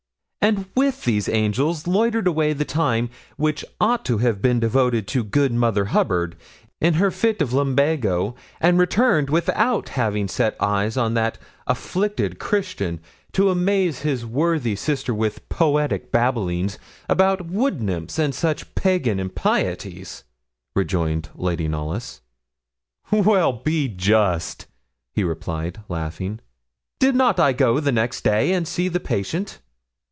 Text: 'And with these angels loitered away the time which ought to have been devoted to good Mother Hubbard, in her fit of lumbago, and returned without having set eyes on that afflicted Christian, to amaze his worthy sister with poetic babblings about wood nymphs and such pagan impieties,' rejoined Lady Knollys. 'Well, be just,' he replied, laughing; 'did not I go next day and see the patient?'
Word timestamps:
'And 0.43 0.65
with 0.75 1.05
these 1.05 1.29
angels 1.29 1.85
loitered 1.85 2.25
away 2.25 2.51
the 2.53 2.65
time 2.65 3.11
which 3.37 3.63
ought 3.79 4.03
to 4.05 4.17
have 4.17 4.41
been 4.41 4.59
devoted 4.59 5.07
to 5.09 5.23
good 5.23 5.53
Mother 5.53 5.85
Hubbard, 5.93 6.35
in 6.81 6.95
her 6.95 7.11
fit 7.11 7.43
of 7.43 7.53
lumbago, 7.53 8.33
and 8.59 8.79
returned 8.79 9.29
without 9.29 9.89
having 9.89 10.27
set 10.27 10.57
eyes 10.59 10.97
on 10.97 11.13
that 11.13 11.37
afflicted 11.67 12.39
Christian, 12.39 12.99
to 13.33 13.51
amaze 13.51 13.99
his 13.99 14.25
worthy 14.25 14.75
sister 14.75 15.13
with 15.13 15.47
poetic 15.47 16.11
babblings 16.11 16.79
about 17.07 17.45
wood 17.45 17.79
nymphs 17.79 18.17
and 18.17 18.33
such 18.33 18.73
pagan 18.73 19.19
impieties,' 19.19 20.23
rejoined 20.75 21.29
Lady 21.35 21.67
Knollys. 21.67 22.21
'Well, 23.11 23.53
be 23.53 23.87
just,' 23.87 24.65
he 25.13 25.23
replied, 25.23 25.81
laughing; 25.87 26.39
'did 26.99 27.13
not 27.13 27.39
I 27.39 27.53
go 27.53 27.77
next 27.77 28.23
day 28.23 28.53
and 28.53 28.67
see 28.67 28.87
the 28.87 28.99
patient?' 28.99 29.59